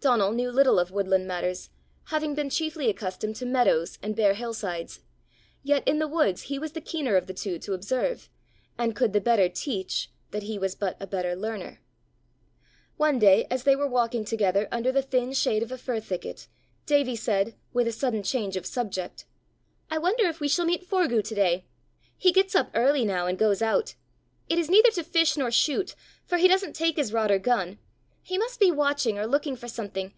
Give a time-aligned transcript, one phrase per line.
[0.00, 1.70] Donal knew little of woodland matters,
[2.04, 5.00] having been chiefly accustomed to meadows and bare hill sides;
[5.64, 8.30] yet in the woods he was the keener of the two to observe,
[8.78, 11.80] and could the better teach that he was but a better learner.
[12.96, 16.46] One day, as they were walking together under the thin shade of a fir thicket,
[16.86, 19.24] Davie said, with a sudden change of subject
[19.90, 21.66] "I wonder if we shall meet Forgue to day!
[22.16, 23.96] he gets up early now, and goes out.
[24.48, 27.80] It is neither to fish nor shoot, for he doesn't take his rod or gun;
[28.20, 30.12] he must be watching or looking for something!